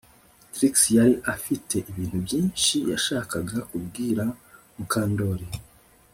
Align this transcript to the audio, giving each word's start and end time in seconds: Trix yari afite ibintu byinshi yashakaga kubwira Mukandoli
Trix 0.53 0.73
yari 0.97 1.13
afite 1.35 1.75
ibintu 1.89 2.17
byinshi 2.25 2.75
yashakaga 2.91 3.57
kubwira 3.69 4.23
Mukandoli 4.75 5.47